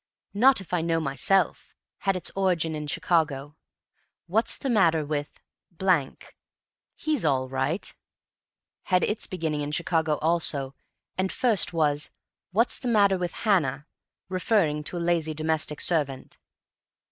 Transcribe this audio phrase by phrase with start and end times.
[0.33, 3.55] "Not if I know myself" had its origin in Chicago.
[4.25, 5.39] "What's the matter with?
[6.95, 7.93] He's all right,"
[8.85, 10.73] had its beginning in Chicago also
[11.19, 12.09] and first was
[12.49, 13.85] "What's the matter with Hannah."
[14.27, 16.39] referring to a lazy domestic servant.